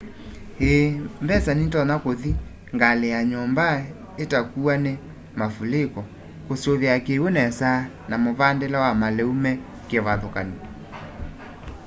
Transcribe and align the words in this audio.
i 0.69 0.71
mbesa 1.23 1.51
nitonya 1.55 1.95
kuthi 2.03 2.31
ngali 2.75 3.07
ya 3.15 3.19
nyumba 3.31 3.65
itakuwa 4.23 4.73
ni 4.83 4.93
mavuliko 5.39 6.01
kusuvia 6.45 6.95
kiw'u 7.05 7.27
nesa 7.37 7.71
na 8.09 8.15
muvandile 8.23 8.77
wa 8.85 8.91
maliu 9.01 9.33
me 9.43 9.51
kivathukany'o 9.89 10.57